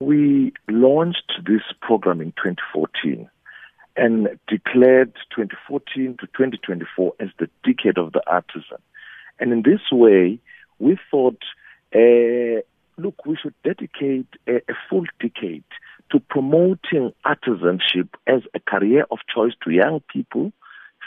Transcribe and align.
We 0.00 0.52
launched 0.68 1.32
this 1.46 1.62
program 1.80 2.20
in 2.20 2.32
2014 2.32 3.28
and 3.96 4.28
declared 4.48 5.12
2014 5.34 6.16
to 6.20 6.26
2024 6.26 7.12
as 7.20 7.28
the 7.38 7.48
decade 7.62 7.96
of 7.96 8.12
the 8.12 8.22
artisan. 8.26 8.78
And 9.38 9.52
in 9.52 9.62
this 9.62 9.80
way, 9.92 10.40
we 10.78 10.98
thought, 11.10 11.38
uh, 11.94 12.62
look, 12.98 13.24
we 13.24 13.36
should 13.40 13.54
dedicate 13.62 14.26
a, 14.48 14.56
a 14.56 14.74
full 14.90 15.04
decade 15.20 15.64
to 16.10 16.20
promoting 16.20 17.12
artisanship 17.24 18.08
as 18.26 18.42
a 18.52 18.60
career 18.60 19.06
of 19.10 19.18
choice 19.32 19.52
to 19.62 19.70
young 19.70 20.02
people, 20.12 20.52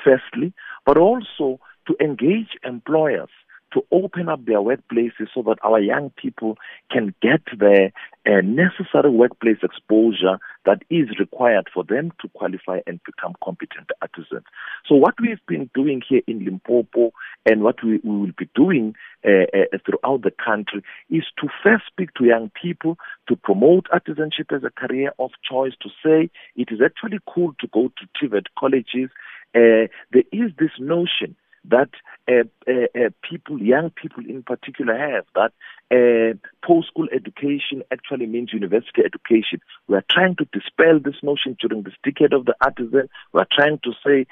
firstly, 0.03 0.53
but 0.85 0.97
also 0.97 1.59
to 1.87 1.95
engage 2.01 2.57
employers 2.63 3.29
to 3.73 3.81
open 3.91 4.29
up 4.29 4.45
their 4.45 4.59
workplaces 4.59 5.27
so 5.33 5.41
that 5.43 5.57
our 5.63 5.79
young 5.79 6.11
people 6.11 6.57
can 6.91 7.13
get 7.21 7.41
the 7.57 7.91
uh, 8.25 8.41
necessary 8.43 9.09
workplace 9.09 9.57
exposure 9.61 10.39
that 10.65 10.81
is 10.89 11.07
required 11.19 11.67
for 11.73 11.83
them 11.83 12.11
to 12.21 12.27
qualify 12.29 12.79
and 12.87 12.99
become 13.05 13.33
competent 13.43 13.89
artisans. 14.01 14.45
So, 14.87 14.95
what 14.95 15.15
we've 15.19 15.45
been 15.47 15.69
doing 15.73 16.01
here 16.07 16.21
in 16.27 16.43
Limpopo 16.43 17.11
and 17.45 17.61
what 17.61 17.83
we, 17.83 17.99
we 18.03 18.17
will 18.17 18.33
be 18.37 18.49
doing 18.55 18.95
uh, 19.25 19.47
uh, 19.53 19.77
throughout 19.85 20.23
the 20.23 20.31
country 20.43 20.83
is 21.09 21.23
to 21.39 21.47
first 21.63 21.83
speak 21.87 22.13
to 22.15 22.25
young 22.25 22.51
people 22.61 22.97
to 23.27 23.35
promote 23.35 23.87
artisanship 23.93 24.55
as 24.55 24.63
a 24.63 24.69
career 24.69 25.11
of 25.19 25.31
choice, 25.49 25.73
to 25.81 25.89
say 26.03 26.29
it 26.55 26.69
is 26.71 26.79
actually 26.83 27.19
cool 27.33 27.53
to 27.59 27.67
go 27.67 27.89
to 27.97 28.27
TVET 28.27 28.45
colleges. 28.57 29.09
Uh, 29.55 29.87
there 30.11 30.27
is 30.31 30.51
this 30.59 30.71
notion 30.79 31.35
that 31.69 31.89
uh, 32.29 32.43
uh, 32.67 32.87
uh, 32.95 33.09
people, 33.21 33.61
young 33.61 33.89
people 33.89 34.23
in 34.25 34.43
particular, 34.43 34.97
have 34.97 35.25
that 35.35 35.53
uh, 35.91 36.37
post 36.65 36.87
school 36.87 37.07
education 37.13 37.83
actually 37.91 38.25
means 38.25 38.53
university 38.53 39.01
education. 39.05 39.59
We 39.87 39.95
are 39.95 40.05
trying 40.09 40.35
to 40.37 40.45
dispel 40.51 40.99
this 40.99 41.15
notion 41.23 41.57
during 41.59 41.83
this 41.83 41.93
decade 42.03 42.33
of 42.33 42.45
the 42.45 42.55
artisan. 42.61 43.09
We 43.33 43.41
are 43.41 43.47
trying 43.51 43.79
to 43.83 43.93
say, 44.05 44.27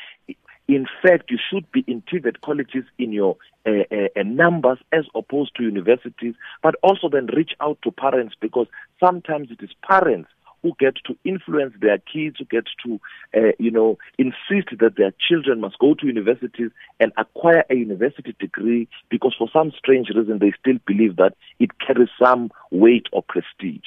in 0.68 0.88
fact, 1.02 1.30
you 1.30 1.38
should 1.50 1.72
be 1.72 1.84
in 1.88 2.02
TVET 2.02 2.42
colleges 2.42 2.86
in 2.98 3.12
your 3.12 3.38
uh, 3.66 3.84
uh, 3.92 4.24
numbers 4.24 4.80
as 4.92 5.06
opposed 5.14 5.56
to 5.56 5.64
universities, 5.64 6.36
but 6.62 6.76
also 6.84 7.10
then 7.10 7.28
reach 7.28 7.52
out 7.62 7.78
to 7.84 7.92
parents 7.92 8.36
because 8.40 8.68
sometimes 9.00 9.50
it 9.52 9.64
is 9.64 9.70
parents 9.88 10.30
who 10.66 10.74
get 10.80 10.96
to 11.06 11.16
influence 11.24 11.76
their 11.80 12.00
kids, 12.00 12.38
who 12.40 12.46
get 12.46 12.66
to, 12.84 13.00
uh, 13.38 13.52
you 13.60 13.70
know, 13.70 14.00
insist 14.18 14.70
that 14.80 14.96
their 14.98 15.14
children 15.28 15.62
must 15.62 15.78
go 15.78 15.94
to 15.94 16.08
universities 16.08 16.72
and 17.00 17.12
acquire 17.18 17.64
a 17.70 17.76
university 17.76 18.36
degree 18.40 18.88
because 19.10 19.36
for 19.38 19.48
some 19.54 19.72
strange 19.78 20.08
reason 20.16 20.40
they 20.40 20.52
still 20.60 20.80
believe 20.88 21.18
that 21.18 21.36
it 21.60 21.70
carries 21.80 22.10
some 22.20 22.50
weight 22.72 23.06
or 23.14 23.22
prestige. 23.22 23.86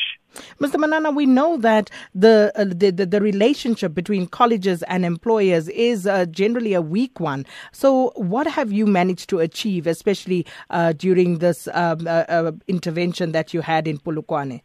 Mr. 0.61 0.79
Manana, 0.79 1.11
we 1.11 1.27
know 1.27 1.57
that 1.57 1.91
the, 2.15 2.53
uh, 2.55 2.65
the, 2.65 2.93
the, 2.93 3.07
the 3.07 3.21
relationship 3.21 3.93
between 3.93 4.29
colleges 4.29 4.85
and 4.85 5.05
employers 5.05 5.69
is 5.71 6.07
uh, 6.07 6.27
generally 6.27 6.75
a 6.75 6.83
weak 6.83 7.19
one. 7.19 7.45
So, 7.73 8.13
what 8.15 8.47
have 8.47 8.71
you 8.71 8.87
managed 8.87 9.31
to 9.31 9.41
achieve, 9.41 9.89
especially 9.89 10.47
uh, 10.71 10.93
during 10.93 11.39
this 11.39 11.67
um, 11.73 12.07
uh, 12.07 12.25
uh, 12.29 12.53
intervention 12.69 13.33
that 13.33 13.53
you 13.53 13.63
had 13.63 13.89
in 13.89 13.99
Polokwane? 13.99 14.61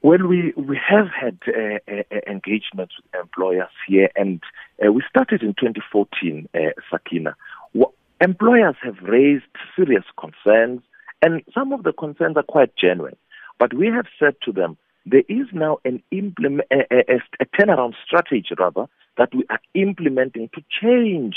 Well, 0.00 0.26
we, 0.28 0.52
we 0.56 0.78
have 0.88 1.08
had 1.08 1.38
uh, 1.48 1.78
uh, 1.90 2.20
engagements 2.28 2.94
with 2.96 3.20
employers 3.20 3.70
here, 3.86 4.08
and 4.14 4.40
uh, 4.84 4.92
we 4.92 5.02
started 5.08 5.42
in 5.42 5.54
2014, 5.54 6.48
uh, 6.54 6.58
Sakina. 6.90 7.34
Employers 8.20 8.74
have 8.82 8.98
raised 9.02 9.44
serious 9.76 10.04
concerns, 10.18 10.82
and 11.22 11.42
some 11.54 11.72
of 11.72 11.82
the 11.82 11.92
concerns 11.92 12.36
are 12.36 12.42
quite 12.42 12.74
genuine. 12.76 13.16
But 13.58 13.74
we 13.74 13.86
have 13.86 14.06
said 14.18 14.34
to 14.44 14.52
them, 14.52 14.76
there 15.06 15.22
is 15.28 15.46
now 15.52 15.78
an 15.84 16.02
implement, 16.10 16.68
a, 16.70 17.12
a, 17.12 17.20
a 17.40 17.46
turnaround 17.46 17.94
strategy, 18.04 18.48
rather, 18.58 18.86
that 19.16 19.34
we 19.34 19.44
are 19.50 19.60
implementing 19.74 20.48
to 20.54 20.62
change 20.80 21.36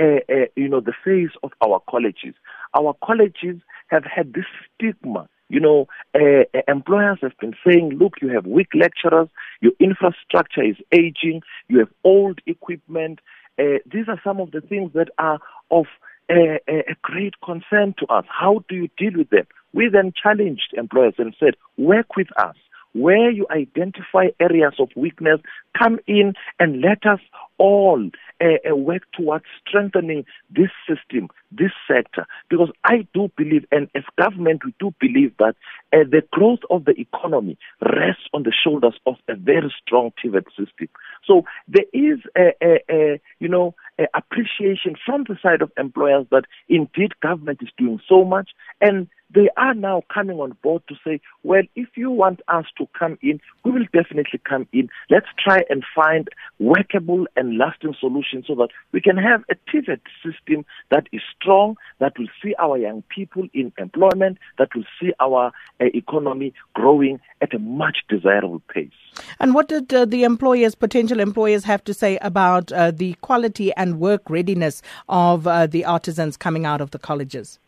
uh, 0.00 0.20
uh, 0.28 0.46
you 0.56 0.68
know, 0.68 0.80
the 0.80 0.94
face 1.04 1.36
of 1.42 1.52
our 1.64 1.80
colleges. 1.88 2.34
Our 2.76 2.94
colleges 3.04 3.60
have 3.88 4.04
had 4.04 4.32
this 4.32 4.46
stigma 4.74 5.28
you 5.50 5.60
know, 5.60 5.88
uh, 6.14 6.44
employers 6.68 7.18
have 7.20 7.36
been 7.40 7.54
saying, 7.66 7.98
look, 7.98 8.14
you 8.22 8.28
have 8.28 8.46
weak 8.46 8.68
lecturers, 8.74 9.28
your 9.60 9.72
infrastructure 9.80 10.62
is 10.62 10.76
aging, 10.92 11.42
you 11.68 11.80
have 11.80 11.88
old 12.04 12.40
equipment. 12.46 13.18
Uh, 13.58 13.78
these 13.92 14.06
are 14.08 14.20
some 14.24 14.40
of 14.40 14.52
the 14.52 14.60
things 14.60 14.92
that 14.94 15.08
are 15.18 15.40
of 15.70 15.86
a, 16.30 16.60
a 16.68 16.96
great 17.02 17.34
concern 17.44 17.94
to 17.98 18.06
us. 18.06 18.24
How 18.28 18.64
do 18.68 18.76
you 18.76 18.88
deal 18.96 19.18
with 19.18 19.30
them? 19.30 19.46
We 19.72 19.88
then 19.88 20.12
challenged 20.20 20.72
employers 20.74 21.14
and 21.18 21.34
said, 21.38 21.54
work 21.76 22.16
with 22.16 22.28
us. 22.38 22.56
Where 22.92 23.30
you 23.30 23.46
identify 23.50 24.28
areas 24.40 24.74
of 24.78 24.88
weakness, 24.96 25.40
come 25.78 26.00
in 26.06 26.34
and 26.58 26.80
let 26.80 27.06
us 27.06 27.20
all 27.58 28.10
uh, 28.40 28.74
work 28.74 29.02
towards 29.12 29.44
strengthening 29.66 30.24
this 30.50 30.70
system, 30.88 31.28
this 31.52 31.72
sector, 31.86 32.26
because 32.48 32.70
I 32.84 33.06
do 33.14 33.30
believe, 33.36 33.66
and 33.70 33.88
as 33.94 34.02
government, 34.18 34.64
we 34.64 34.74
do 34.80 34.94
believe 34.98 35.34
that 35.38 35.54
uh, 35.92 35.98
the 36.10 36.22
growth 36.32 36.60
of 36.70 36.84
the 36.86 36.94
economy 36.98 37.58
rests 37.82 38.24
on 38.32 38.44
the 38.44 38.52
shoulders 38.52 38.98
of 39.06 39.16
a 39.28 39.34
very 39.34 39.72
strong 39.84 40.12
TVET 40.24 40.46
system. 40.56 40.88
So 41.24 41.44
there 41.68 41.84
is, 41.92 42.18
a, 42.36 42.52
a, 42.62 42.80
a 42.90 43.20
you 43.38 43.48
know, 43.48 43.74
appreciation 44.14 44.96
from 45.04 45.24
the 45.28 45.36
side 45.42 45.62
of 45.62 45.70
employers 45.76 46.26
that 46.30 46.44
indeed 46.68 47.12
government 47.20 47.58
is 47.62 47.68
doing 47.76 48.00
so 48.08 48.24
much, 48.24 48.50
and 48.80 49.06
they 49.34 49.48
are 49.56 49.74
now 49.74 50.02
coming 50.12 50.38
on 50.40 50.56
board 50.62 50.82
to 50.88 50.94
say, 51.04 51.20
well, 51.42 51.62
if 51.76 51.88
you 51.96 52.10
want 52.10 52.40
us 52.48 52.64
to 52.78 52.88
come 52.98 53.18
in, 53.22 53.40
we 53.64 53.70
will 53.70 53.86
definitely 53.92 54.40
come 54.48 54.66
in. 54.72 54.88
Let's 55.08 55.26
try 55.42 55.60
and 55.68 55.84
find 55.94 56.28
workable 56.58 57.26
and 57.36 57.56
lasting 57.56 57.94
solutions 58.00 58.46
so 58.46 58.54
that 58.56 58.70
we 58.92 59.00
can 59.00 59.16
have 59.16 59.44
a 59.50 59.54
TVET 59.70 60.00
system 60.24 60.64
that 60.90 61.06
is 61.12 61.22
strong, 61.40 61.76
that 61.98 62.18
will 62.18 62.28
see 62.42 62.54
our 62.58 62.76
young 62.76 63.02
people 63.08 63.46
in 63.54 63.72
employment, 63.78 64.38
that 64.58 64.68
will 64.74 64.84
see 65.00 65.12
our 65.20 65.52
uh, 65.80 65.84
economy 65.94 66.52
growing 66.74 67.20
at 67.40 67.54
a 67.54 67.58
much 67.58 67.98
desirable 68.08 68.62
pace. 68.72 68.90
And 69.38 69.54
what 69.54 69.68
did 69.68 69.92
uh, 69.94 70.04
the 70.04 70.24
employers, 70.24 70.74
potential 70.74 71.20
employers, 71.20 71.64
have 71.64 71.84
to 71.84 71.94
say 71.94 72.18
about 72.18 72.72
uh, 72.72 72.90
the 72.90 73.14
quality 73.20 73.72
and 73.74 74.00
work 74.00 74.28
readiness 74.28 74.82
of 75.08 75.46
uh, 75.46 75.66
the 75.66 75.84
artisans 75.84 76.36
coming 76.36 76.66
out 76.66 76.80
of 76.80 76.90
the 76.90 76.98
colleges? 76.98 77.58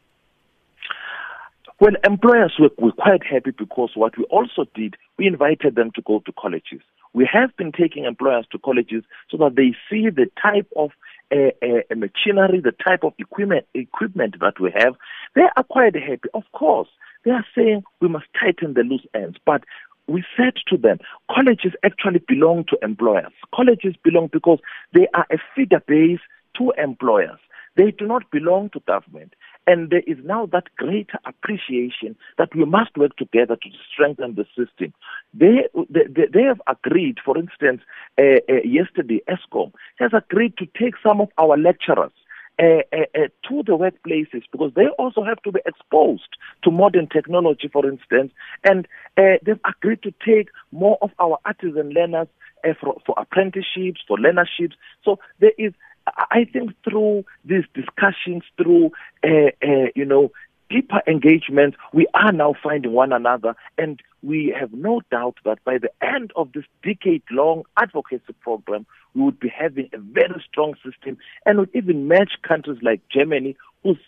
Well, 1.82 1.94
employers 2.04 2.52
were, 2.60 2.70
were 2.78 2.92
quite 2.92 3.24
happy 3.26 3.50
because 3.50 3.90
what 3.96 4.16
we 4.16 4.22
also 4.30 4.66
did, 4.72 4.94
we 5.18 5.26
invited 5.26 5.74
them 5.74 5.90
to 5.96 6.02
go 6.02 6.22
to 6.24 6.32
colleges. 6.40 6.80
We 7.12 7.28
have 7.32 7.56
been 7.56 7.72
taking 7.72 8.04
employers 8.04 8.46
to 8.52 8.58
colleges 8.60 9.02
so 9.28 9.36
that 9.38 9.56
they 9.56 9.74
see 9.90 10.08
the 10.08 10.30
type 10.40 10.68
of 10.76 10.90
uh, 11.32 11.50
uh, 11.60 11.96
machinery, 11.96 12.60
the 12.60 12.70
type 12.70 13.02
of 13.02 13.14
equipment, 13.18 13.66
equipment 13.74 14.36
that 14.38 14.60
we 14.60 14.70
have. 14.76 14.94
They 15.34 15.42
are 15.56 15.64
quite 15.64 15.96
happy. 15.96 16.28
Of 16.34 16.44
course, 16.52 16.86
they 17.24 17.32
are 17.32 17.44
saying 17.52 17.82
we 18.00 18.06
must 18.06 18.26
tighten 18.38 18.74
the 18.74 18.82
loose 18.82 19.04
ends, 19.12 19.38
but 19.44 19.64
we 20.06 20.22
said 20.36 20.52
to 20.68 20.76
them, 20.76 20.98
colleges 21.34 21.72
actually 21.82 22.22
belong 22.28 22.64
to 22.68 22.78
employers. 22.80 23.32
Colleges 23.52 23.96
belong 24.04 24.28
because 24.32 24.60
they 24.94 25.08
are 25.14 25.26
a 25.32 25.38
feeder 25.56 25.82
base 25.88 26.20
to 26.58 26.72
employers. 26.80 27.40
They 27.74 27.90
do 27.90 28.06
not 28.06 28.30
belong 28.30 28.70
to 28.70 28.80
government. 28.86 29.34
And 29.66 29.90
there 29.90 30.02
is 30.06 30.18
now 30.24 30.46
that 30.46 30.64
greater 30.76 31.18
appreciation 31.24 32.16
that 32.38 32.54
we 32.54 32.64
must 32.64 32.96
work 32.96 33.16
together 33.16 33.56
to 33.56 33.68
strengthen 33.92 34.34
the 34.34 34.44
system. 34.56 34.92
They, 35.32 35.68
they, 35.88 36.26
they 36.32 36.42
have 36.42 36.60
agreed, 36.66 37.18
for 37.24 37.38
instance, 37.38 37.82
uh, 38.18 38.40
uh, 38.48 38.62
yesterday, 38.64 39.20
Eskom 39.28 39.72
has 39.96 40.10
agreed 40.12 40.56
to 40.58 40.66
take 40.78 40.94
some 41.02 41.20
of 41.20 41.28
our 41.38 41.56
lecturers 41.56 42.12
uh, 42.58 42.82
uh, 42.92 43.06
uh, 43.14 43.28
to 43.48 43.62
the 43.62 43.72
workplaces 43.72 44.42
because 44.52 44.72
they 44.76 44.86
also 44.98 45.24
have 45.24 45.40
to 45.42 45.52
be 45.52 45.60
exposed 45.64 46.36
to 46.62 46.70
modern 46.70 47.08
technology, 47.08 47.68
for 47.72 47.86
instance, 47.86 48.30
and 48.64 48.86
uh, 49.16 49.38
they've 49.44 49.58
agreed 49.64 50.02
to 50.02 50.12
take 50.24 50.48
more 50.70 50.98
of 51.00 51.10
our 51.18 51.38
artisan 51.46 51.90
learners 51.90 52.28
uh, 52.64 52.74
for, 52.80 52.96
for 53.06 53.14
apprenticeships, 53.18 54.00
for 54.06 54.18
learnerships. 54.18 54.74
So 55.04 55.18
there 55.40 55.52
is 55.56 55.72
I 56.06 56.44
think 56.52 56.72
through 56.84 57.24
these 57.44 57.64
discussions, 57.74 58.42
through 58.56 58.92
uh, 59.24 59.50
uh, 59.62 59.86
you 59.94 60.04
know 60.04 60.32
deeper 60.70 61.02
engagement, 61.06 61.74
we 61.92 62.06
are 62.14 62.32
now 62.32 62.54
finding 62.62 62.92
one 62.92 63.12
another, 63.12 63.54
and 63.76 64.00
we 64.22 64.54
have 64.58 64.72
no 64.72 65.02
doubt 65.10 65.36
that 65.44 65.62
by 65.64 65.76
the 65.78 65.90
end 66.02 66.32
of 66.34 66.52
this 66.52 66.64
decade-long 66.82 67.64
advocacy 67.76 68.32
program, 68.40 68.86
we 69.14 69.22
would 69.22 69.38
be 69.38 69.48
having 69.48 69.90
a 69.92 69.98
very 69.98 70.42
strong 70.48 70.74
system, 70.84 71.18
and 71.44 71.58
would 71.58 71.70
even 71.74 72.08
match 72.08 72.32
countries 72.42 72.78
like 72.82 73.02
Germany, 73.10 73.56
whose 73.82 73.98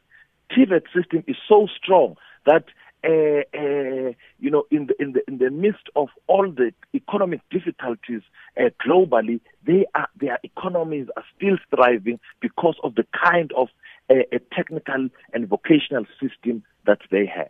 TVET 0.50 0.84
system 0.94 1.24
is 1.26 1.36
so 1.48 1.68
strong 1.76 2.16
that 2.46 2.64
uh, 3.04 4.12
you 4.38 4.50
know, 4.50 4.64
in 4.70 4.86
the 4.86 4.94
in 5.00 5.12
the 5.12 5.20
in 5.28 5.38
the 5.38 5.50
midst 5.50 5.88
of 5.96 6.08
all 6.26 6.50
the 6.50 6.72
economic 6.94 7.40
difficulties 7.50 8.22
uh, 8.58 8.70
globally, 8.84 9.40
they 9.66 9.86
are 9.94 10.08
their 10.18 10.38
economies 10.42 11.08
are 11.16 11.24
still 11.36 11.56
thriving 11.74 12.18
because 12.40 12.76
of 12.82 12.94
the 12.94 13.06
kind 13.24 13.52
of 13.56 13.68
uh, 14.10 14.14
a 14.32 14.38
technical 14.54 15.08
and 15.32 15.48
vocational 15.48 16.04
system 16.20 16.62
that 16.86 16.98
they 17.10 17.26
have. 17.26 17.48